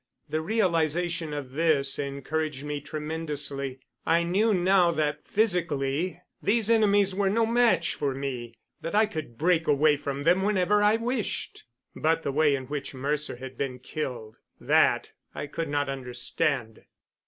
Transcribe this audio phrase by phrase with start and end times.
[0.27, 3.79] The realization of this encouraged me tremendously.
[4.03, 9.37] I knew now that physically these enemies were no match for me; that I could
[9.37, 11.65] break away from them whenever I wished.
[11.95, 16.81] But the way in which Mercer had been killed that I could not understand.